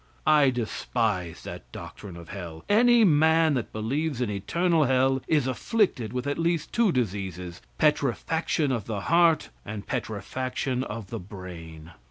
I 0.25 0.49
despise 0.49 1.43
that 1.43 1.71
doctrine 1.71 2.17
of 2.17 2.29
hell! 2.29 2.65
Any 2.67 3.03
man 3.03 3.53
that 3.53 3.71
believes 3.71 4.19
in 4.19 4.31
eternal 4.31 4.85
hell 4.85 5.21
is 5.27 5.45
afflicted 5.45 6.11
with 6.11 6.25
at 6.25 6.39
least 6.39 6.73
two 6.73 6.91
diseases 6.91 7.61
petrifaction 7.77 8.71
of 8.71 8.85
the 8.85 9.01
heart 9.01 9.49
and 9.63 9.85
petrifaction 9.85 10.83
of 10.83 11.11
the 11.11 11.19
brain. 11.19 11.91